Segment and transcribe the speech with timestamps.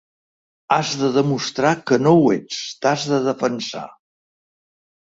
[0.77, 3.89] Has de demostrar que no ho ets, t’has de defensar.